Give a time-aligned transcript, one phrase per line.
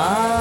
[0.00, 0.37] Ah.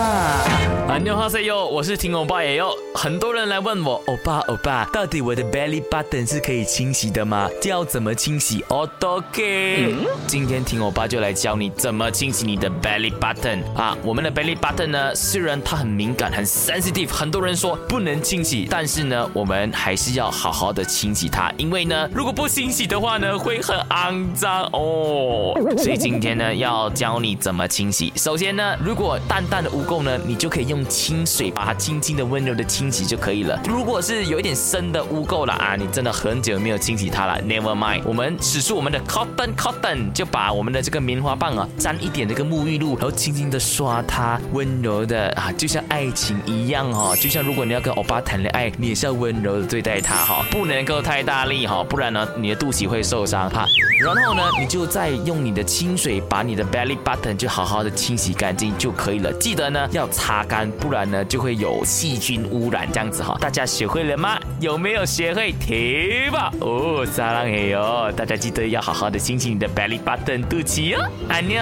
[1.70, 7.48] 我是听欧巴，也有很多人来问我，欧巴欧巴，到底我的 belly button 是可以清洗的吗？
[7.64, 9.96] 要怎么清洗？OK，
[10.26, 13.96] 今天听欧巴就来教你怎么清洗你的 belly button 啊。
[14.04, 25.54] 我们的 belly button 呢，虽然它很敏感、很 sensitive，很多人说不能清洗，但是呢，我们还是要好好的清洗它，因为呢，如果不清洗的话呢，会很肮脏哦。
[25.78, 28.12] 所以今天呢，要教你怎么清洗。
[28.16, 33.60] 首先呢，如果淡淡的污垢呢，你就可以用清水把它轻轻的、温柔的清洗就可以了。
[33.68, 53.66] 如果是有一点深的污垢了啊，你真的很久没有清洗它了，Never mind，我们使出我们的 cotton cotton，就把我们的这个棉花棒啊，沾一点这个沐浴露，然后轻轻的刷它，温柔的啊，就像爱情一样哦，就像如果你要跟欧巴谈恋爱，你也是要温柔的对待他哈，不能够太大力哈，不然呢，你的肚脐会受伤哈。
[54.00, 59.34] 然后呢，你就再用你的清水把你的 belly button 就好好的清洗干净就可以了。
[59.34, 63.38] 记得呢要擦干，不然呢就会有细菌污染这样子哈。
[63.40, 64.40] 大家学会了吗？
[64.60, 65.52] 有没有学会？
[65.52, 66.52] 停吧！
[66.62, 68.12] 哦，撒浪嘿哟！
[68.16, 71.10] 大家记得要好好的清洗你的 belly button 肚脐哦。
[71.30, 71.62] 安妞。